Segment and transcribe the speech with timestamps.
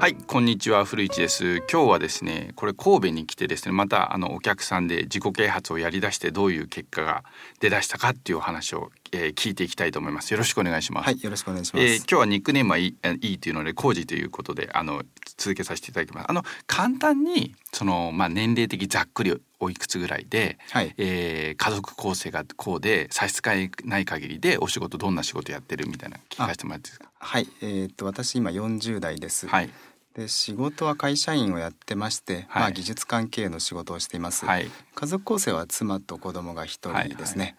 [0.00, 1.58] はいこんにちは古市です。
[1.70, 7.22] 今日はですねこれ神戸に来てですねまたあのお客さんで自己啓発をやり出してどういう結果が
[7.60, 10.30] 出だしたかっていうお話を、えー、聞いていきたいと思います。
[10.32, 11.04] よろしくお願いします。
[11.04, 15.02] はいよろしくお願いします、えー、今日はニックネームはいいいいというので工事ということであの
[15.36, 16.30] 続けさせていただきます。
[16.30, 27.10] あの簡単にそのまあ年齢的ざっくりおいくつぐらいで、はい、えー、家族構成がこうで差し支えない限りでお仕事どんな仕事やってるみたいな聞かせてもらっていいですか？
[27.18, 27.46] はい。
[27.60, 29.46] えー、っと私今40代です。
[29.46, 29.68] はい
[30.14, 37.56] で仕事は会社員をやってまして、はい、まあ技術関係の仕事をしています、はい、家族構成は妻と子供が一人ですね、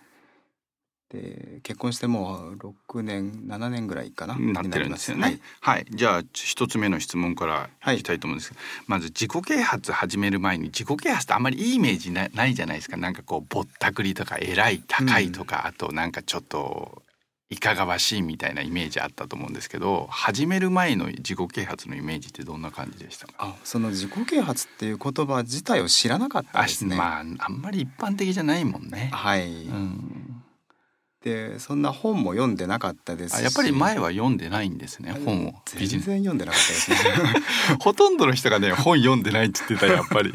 [1.12, 7.98] はいはい、で結婚してもう6年7年ぐらいかななってるんですよね、はい、はい、じゃあ一つ目の質問からい。
[7.98, 12.98] きたいと思うんですけど、まず自己啓発始める前に自己啓発ってあんまりいいイメージなないじゃないですか。
[12.98, 17.01] なんかこうぼったくりとか偉い高いとか、うん、あとなんかちょっと
[17.52, 23.34] いかがわしいみたいなイメージあったと思うんですけど始める前の自己啓発のイメージってどんな感じでしたか？
[23.40, 26.96] あその自己啓発っていう言葉自体を知らなかったですね。
[26.96, 29.10] まああんまり一般的じゃないもんね。
[29.12, 30.44] はい、うん、
[31.26, 35.54] でそんな本も読んでなかったですやっぱり前は読んでないんですね本を。
[35.66, 36.98] 全然読んでなかったですね。
[37.84, 40.32] ほとんどの人がね本読んでないって言ってたやっぱり。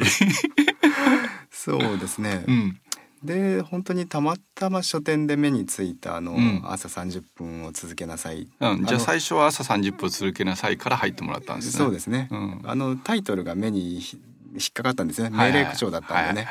[1.51, 2.81] そうですね、うん
[3.23, 11.85] で本当にたまたま書店で目についたあの、うん、朝30分を続けなさい、うん、じゃあ最初は朝30分続けなさいから入ってもらったんですね。
[11.85, 14.01] そうですね、うん、あのタイトルが目に
[14.57, 16.49] 引っかかったんですね、命令口調だったんでね、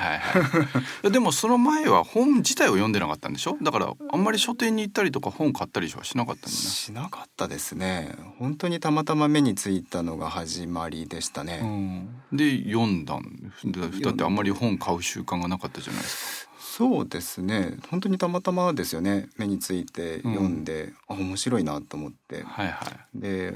[1.12, 3.58] でもその前は本自体を読んでなかったんでしょ？
[3.62, 6.56] だからあんまり書店に行ったりとか本買ったりはしなかったんね。
[6.56, 8.16] しなかったですね。
[8.40, 13.54] 本当にたまたま目についたのが始まりでしたね、で読んだん。
[13.66, 16.56] だってあんまり本買う習慣がなかったじゃないですか。
[16.58, 17.78] そうですね。
[17.90, 19.30] 本当にたまたまですよね。
[19.38, 23.54] 目について読んで、うん、あ面白いなと思って、はいはい、で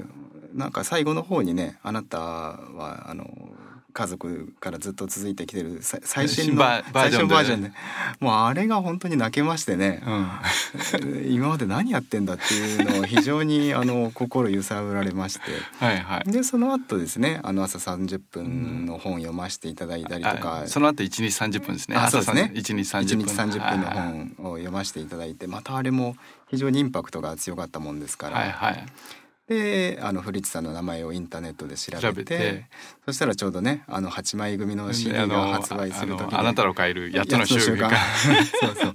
[0.54, 3.26] なんか最後の方にねあなたはあの
[3.92, 6.62] 家族からずっと続いてきてる 最新の
[6.92, 7.72] 最新バージョンで。
[8.20, 15.40] もうあれが本当に泣けましてね、うん、 今まで何やってんだっていうのを非常に あの心揺さぶられまして。
[15.78, 21.96] はい、はい、でその後ですねあの朝30分の本読ませていただいたりとか、うん、その後1日30分ですね。
[21.96, 22.52] あそうですね。
[22.54, 26.16] 1日30分 ,1 日30分の本を読ませていただいてまたあれも
[26.48, 28.38] 非常にインパクトが強かったもんですから。
[28.38, 28.86] はいはい
[29.50, 32.66] であの古市さんの名前をインターネットで調べて
[33.04, 37.90] そしたらちょうどねあの8枚組の CD が発売する時あなたの買える8つの習慣
[38.62, 38.94] そうそう。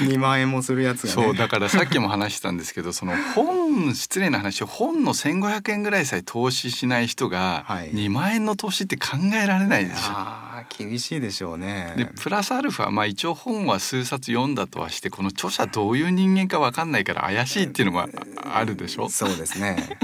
[0.00, 10.00] 2万円もするやつが、ね、そうだからさっきも話したんですけどその本失礼な話本の1,500円ぐらいさえ投資しない人が2万円の投資って考えられないでしょ。
[10.04, 11.94] あ厳しいでしょうね。
[11.96, 18.08] でプラスアルファまあ一応本は数冊読んだとはしてこの著者どういう人間か分かんないから怪しいっていうのも
[18.42, 19.08] あるでしょ？
[19.08, 19.98] そうですね。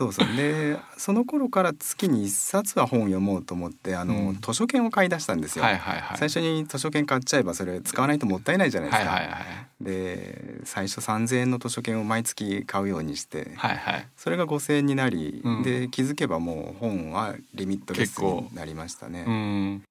[0.00, 0.34] そうそう。
[0.34, 9.38] でその頃から月に一冊は本を読もうと思ってあの、うん、図書券を買い出したんですよ、はいはいはい、最初に図書券買っちゃえばそれ使わないともったいないじゃないですか、はいはいは
[9.82, 19.82] い、で最初3,000円の図書券を毎月買うようにして、はいはい、それが5,000円になり、うん、で気づけばもう本はリミットレスになりましたね。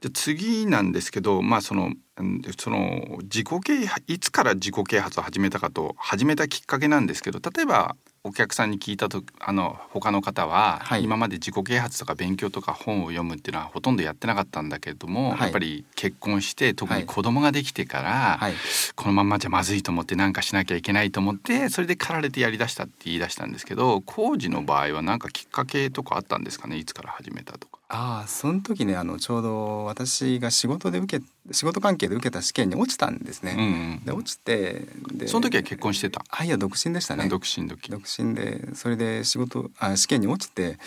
[0.00, 1.90] じゃ次なんですけど、まあ、その
[2.58, 18.54] その自己啓いつから自己啓発を始めたかと始めたきっかけなんですけど例えばお客さんに聞いたとあの他の方は、はい、今まで自己啓発とか勉強とか本を読むっていうのはほとんどやってなかったんだけれども、はい、やっぱり結婚して特に子供ができてから、はい、
[18.96, 27.75] このままじゃまずいと思って何かしなきゃいけないと思ってそれで駆られてやりだしたって言い出したんですけど工事の場合は何かきっかけとかあったんですかねいつから始めたとか。
[27.88, 33.54] ああその時ねあのちょうど私が仕事で受け仕事関係で受けた試験に落ちたんですね。
[33.56, 33.66] うんう
[34.00, 36.24] ん、で落ちてでその時は結婚してた？
[36.28, 37.28] あいや独身でしたね。
[37.28, 40.78] 独身時独身でそれで仕事あ試験に落ちて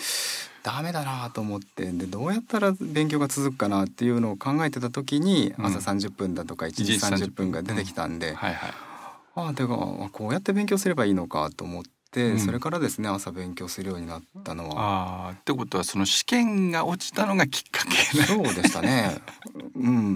[0.62, 7.50] ダメだなと思ってでどうやったら勉強が続くかなっていうのを考えてた時に、朝30分だとか1時30分。
[7.50, 8.36] が出てきたんで、うん。
[8.36, 8.70] はいはい、
[9.34, 11.90] ああでもこうやって勉強すればいいのかと思って。
[12.16, 15.28] うん、それからですね朝勉強するようになったのは。
[15.28, 19.20] あってことはその試験が落ちたのがきっかけそうでしたね。
[19.76, 20.14] うん、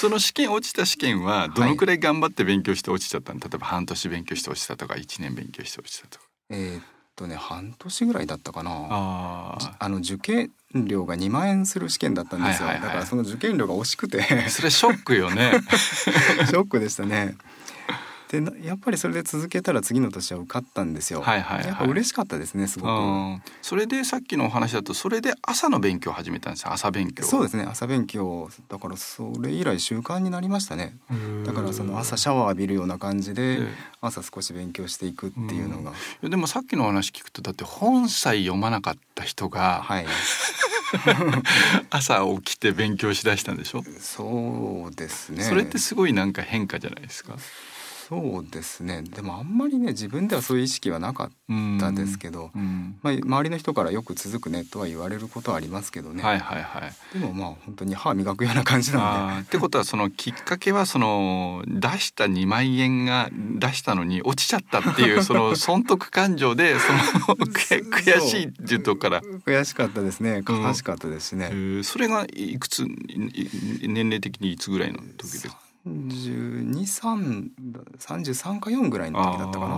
[0.00, 6.24] その試験落ちた試験はどのくらい頑張って勉強して落ちちゃったの、はい、例えば半年勉強して落ちたとか1年勉強して落ちたとか。
[6.50, 6.82] えー、っ
[7.14, 8.70] とね半年ぐらいだったかな。
[8.90, 14.48] ああの受験料が2万円する試験だったんですよ、はいはいはい、だからその受験料が惜しくて。
[14.48, 15.52] それショックよね。
[15.70, 17.36] ショックでしたね
[18.30, 21.22] でやっぱりそれで続けたら次の年は受かったんですよ。
[21.22, 22.86] はいはい、はい、やっぱ嬉しかったですねすご
[23.38, 23.42] く。
[23.62, 27.24] それでさっきのお話だとそれで朝の勉強を始めたんですよ朝勉強。
[27.24, 30.96] そうですね朝勉強だからそれ以来習慣になりましたね。
[31.44, 33.60] だからその朝シャワー浴びるような感じで
[34.00, 35.92] 朝少し勉強していくっていうのが。
[36.28, 39.82] でもさっきの話聞くとだって本さえ読まなかった人が。
[39.84, 40.06] はい。
[41.90, 43.82] 朝起きて勉強しだしたんでしょ？
[44.00, 47.36] そうですねそれってすごいなんか変化じゃないですか？
[48.08, 49.02] そうですね。
[49.02, 51.30] でもあんまりね自分ではそういう意識はなかっ
[51.80, 52.52] たですけど、
[53.02, 59.42] まあ、周りの人からよく続くねとは言われることはありますけどね、はいはいはい、でもまあ本当に歯磨くような感じなんで。
[59.42, 69.20] ってことはそのきっかけはその出した2万円が出したのに落ちちゃったっていうその 損得感情でその 悔しいっていうとこから。
[69.20, 70.44] 悔しかったですね。
[70.48, 75.66] 悲しかったですね、うん、それがいくつ年齢的にいつぐらいの時ですか？
[75.86, 79.76] 3233か4ぐらいの時だったかな。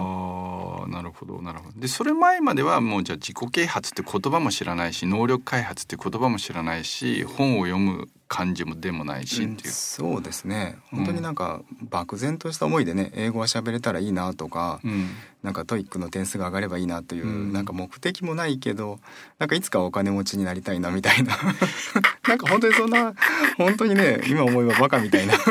[0.89, 1.81] あなるほどなるほど。
[1.81, 10.79] でそれ前まではもうじゃあ自己啓発って言葉も知らないし能力開発って言葉も知らないし本を読む感じもでもないしっていう、うん、そうですね。
[10.91, 15.11] 本当になんか漠然とした思いでね英語は喋れたらいいなとか、うん、
[15.43, 19.01] なんか TOEIC の点数が上がればいいなという、うん、なんか目的もないけど
[19.39, 21.37] なんかいつかお金持ちになりたいなみたいな。
[22.29, 23.15] なんか本当にそんな
[23.57, 25.35] 本当にね今思えばバカみたいな。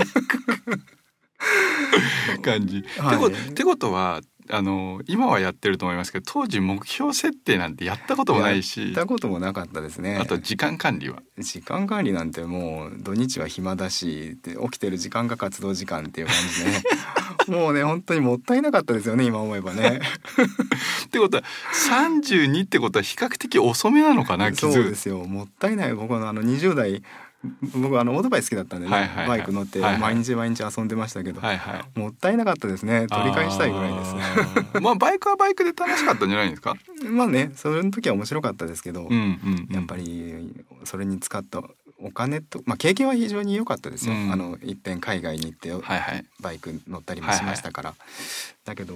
[2.41, 2.83] 感じ。
[2.97, 10.17] はい、ってことはあの今はやってると思いますけど当時目標設定なんてやったこともないしやったこともなかったですね。
[10.17, 11.21] あと時間管理は。
[11.39, 16.35] 時間管理なんてもう土日は暇だしで起きてる時間が活動時間っていう感
[17.45, 20.01] じで もうね本当にもったいなかったですよね今思えばね。
[21.05, 21.43] ってことは
[21.89, 25.25] 32ってことは比較的遅めなのかなそうですよ。
[25.25, 25.93] もったいない。
[25.93, 27.03] 僕のあの20代
[27.75, 33.07] 僕あのオートバイ好きだったんでね、はいはいはい、バイク乗って毎日毎日遊んでましたけど、はいはい、もったいなかったですね。
[33.07, 34.15] 取り返したいぐらいです。
[34.81, 36.75] まあバイクはバイクで楽しかったんじゃないですか？
[37.09, 41.61] まあねその時は面白かったですけど、うんうんうん、やっぱりそれに使った
[41.99, 47.99] お金と、まあ、経験は非常に良かったですよ、うん、あのいっぺん海外に行って、はいはい、バイク乗ったりもしましたから、はい。
[47.99, 48.95] はい、だけど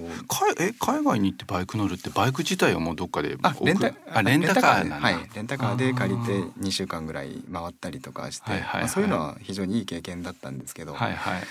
[0.60, 5.16] え海外に行ってバイク乗るってバイク自体はもうどっかであレンタあレンタカーなんはい。
[5.34, 11.42] レンタカーで借りて2週間ぐらい回ったりとかして、はいはいはい、まあ、そういうのは非常にいい経験だったんですけど、はいはい。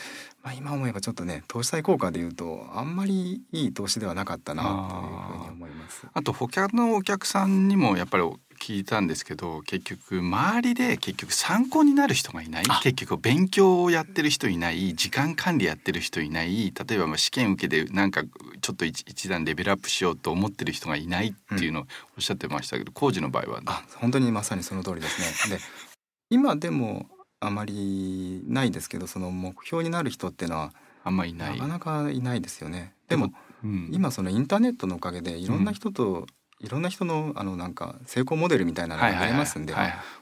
[0.43, 6.07] まあ、今思えばちょっとね投資対効果でいうとあんまりいい投資ではなかったなというふうに思います。
[6.13, 8.23] あと他のお客さんにもやっぱり
[8.61, 12.63] 聞いたんですけど結局周りで結局参考になる人がいない。
[12.83, 16.71] 結局勉強をやってる人いない時間管理やってる人いない。
[16.71, 18.21] 例えばまあ試験受けてなんか
[18.61, 21.83] ちょっと一段レベルアップしようと思ってる人がいないっていうのを
[22.17, 25.57] おっしゃってましたけど、工、う、事、の場合はあ本当にまさにその通りですね。
[25.57, 25.63] で
[26.29, 27.07] 今でも
[27.39, 30.71] あまりないですけどその目標になる人っていうのは
[31.03, 31.53] あんまりいない。
[31.53, 32.93] なかなかいないですよね。
[33.09, 33.33] でも、
[33.63, 36.27] うん、今そのインターネットのおかげでいろんな人と
[36.61, 39.73] いろんな人のあのなんか成功モデルみたいなのが見えますんで、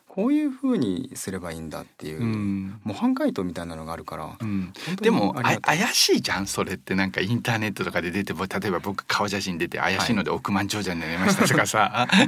[0.09, 12.24] こういうふうにすればいいんだっていう、うん、模範解答みたいなのがあるから、うん、でも怪しいじゃんそれってなんかインターネットとかで出て例えば僕顔写真出て怪しいので億万長者になりましたとかさ、は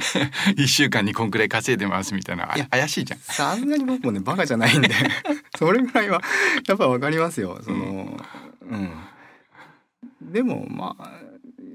[0.52, 3.20] い、1週間にこんくらい稼いでますみたいな怪しいじゃん。
[3.20, 4.90] さすがに僕もねバカじゃないんで
[5.58, 6.22] それぐらいは
[6.68, 7.60] やっぱ分かりますよ。
[7.64, 8.18] その、
[8.70, 8.92] うん、
[10.22, 11.31] うん、でもまあ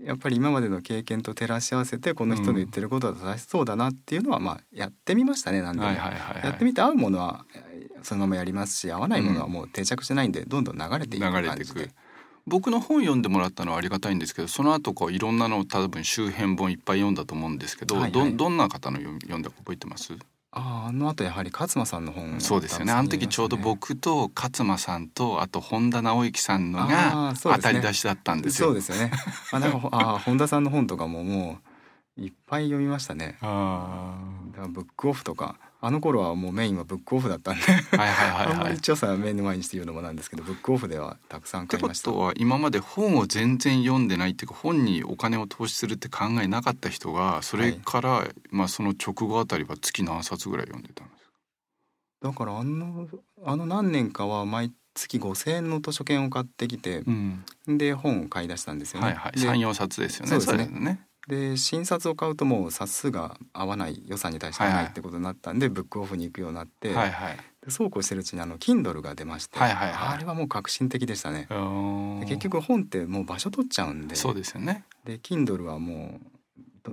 [0.07, 7.45] やっぱり今までの経験と照らし合わせてこの人の言ってることは正しそうだなっていうのはまあやってみましたねなんでも、やってみて合うものは
[8.05, 11.91] そのままやりますし合わないものはもう定着してないんでどんどん流れていく感じで。
[12.49, 20.13] 僕の本読んでもらったのはありがたいんですけどその後こういろんなの多分周辺本いっぱい読んだと思うんですけど、はいはい、どどんな方の読んだか覚えてます？
[20.59, 28.69] ああの後やはり勝間さんの本、ね、そうですよねあの時ちょうど僕と勝間さんとあと本田直之さんのが当たり出しだったんですよ。
[28.69, 29.13] そうですよね。
[29.53, 31.59] あなんかあ 本田さんの本とかもも
[32.17, 33.37] ういっぱい読みましたね。
[33.43, 34.17] あ
[34.59, 34.67] あ。
[34.69, 42.11] ブックオフとかあの頃はもうメインはブックオフだったんではいはいはい、はい、あんまり調査目の前にして言うのもなんですけどブックオフではたくさん買いました。
[42.11, 52.29] ってことは今まで本を全然読んでないっていうか本にお金を投資するって考えなかった人がそれから、はい、まあその直後あたりは月何冊ぐらい読んでたんですか？
[52.29, 53.09] だからあの
[53.45, 59.09] あの何年かは毎月5,000円の図書券を買ってきて、うん、で本を買い出したんですよね。
[59.09, 60.31] はいはい、34冊ですよね。
[60.31, 61.06] そうですね。
[61.27, 71.49] で新冊を買うともう冊数が合わない予算に対して合わないってことになったんで、はいはい、ブックオフに行くようになって、はいはい、でそうこうしてるうちにあの Kindle が出まして、はいはいはい、あれはもう革新的でしたね。
[72.27, 74.85] 結局本ってもう場所取っちゃうんでそうですよね。
[75.05, 76.21] で Kindle はも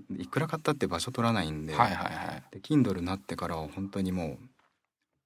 [0.10, 4.38] ういくら買ったって場所取らないんで,、はいはいはい、で Kindle になってからは本当にもう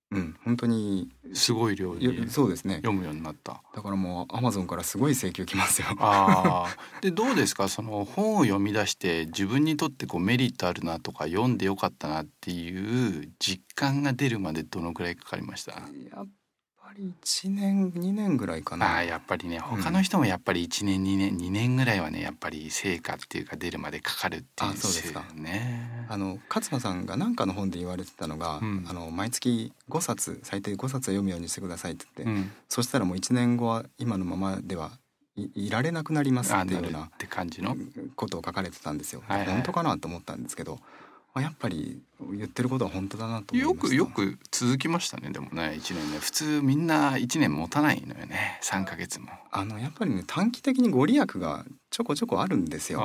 [0.09, 2.75] うん、本当にすごい量にそうですね。
[2.75, 3.61] 読むようになった。
[3.75, 5.87] だからもうアマゾンからすごい請求きますよ。
[5.99, 6.67] あ
[7.01, 7.67] でどうですか？
[7.67, 15.73] その本を読み出して自分にとってこうメリットあるなとか読んでよかったなっていう実感が出るまでどのぐらいかかりました？
[15.73, 15.79] や
[16.21, 16.27] っ
[16.87, 18.95] ぱり1年2年ぐらいかな。
[18.95, 25.25] あやっぱりね他の人もやっぱり1年2年2年ぐらいはねやっぱり成果っていうか出るまでかかるっていう、ね、あそうですか。
[25.35, 26.05] ね。
[26.07, 34.91] あの勝間さんが何かの本で言われてたのが、うん、あの毎月5冊最低5冊読むようにしてくださいって言って、うん、そしたらもう1年後は今のままでは
[35.35, 37.09] いられなくなりますっていうような
[38.15, 39.23] ことを書かれてたんですよ。
[39.27, 40.79] はいはい、本当かなと思ったんですけど
[41.33, 46.19] あ、やっぱり言ってることは本当だなとよくよく続きましたねでもね1年ね。
[46.19, 49.27] 普通みんな1年持たないのよね3か月も。
[49.51, 52.99] あのやっぱりね短期的にご利益がちょこちょこあるんですよ。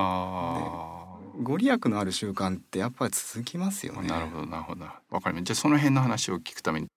[1.43, 4.09] ご利益のある習慣ってやっぱり続きますよね。
[4.09, 4.87] なるほどなるほど。
[5.11, 6.89] わかりますじゃあその辺の話を聞くために